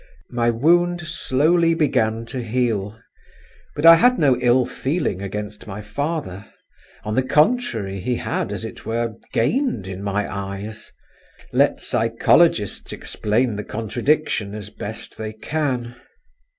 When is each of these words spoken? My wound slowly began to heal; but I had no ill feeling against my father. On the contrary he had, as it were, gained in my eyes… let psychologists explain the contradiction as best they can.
My 0.31 0.49
wound 0.49 1.01
slowly 1.01 1.75
began 1.75 2.25
to 2.25 2.41
heal; 2.41 2.99
but 3.75 3.85
I 3.85 3.97
had 3.97 4.17
no 4.17 4.35
ill 4.39 4.65
feeling 4.65 5.21
against 5.21 5.67
my 5.67 5.83
father. 5.83 6.47
On 7.03 7.13
the 7.13 7.21
contrary 7.21 7.99
he 7.99 8.15
had, 8.15 8.51
as 8.51 8.65
it 8.65 8.83
were, 8.83 9.13
gained 9.31 9.85
in 9.85 10.01
my 10.01 10.27
eyes… 10.27 10.91
let 11.53 11.79
psychologists 11.81 12.91
explain 12.91 13.57
the 13.57 13.63
contradiction 13.63 14.55
as 14.55 14.71
best 14.71 15.19
they 15.19 15.33
can. 15.33 15.95